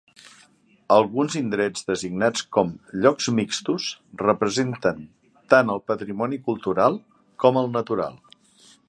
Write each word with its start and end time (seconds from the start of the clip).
Alguns 0.93 1.35
indrets, 1.41 1.83
designats 1.91 2.45
com 2.57 2.71
"llocs 3.03 3.29
mixtos", 3.41 3.85
representen 4.23 5.05
tant 5.55 5.71
el 5.75 5.83
patrimoni 5.93 6.41
cultural 6.49 6.99
com 7.45 7.61
el 7.63 7.71
natural. 7.77 8.19